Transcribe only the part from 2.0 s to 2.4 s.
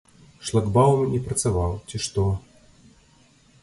што.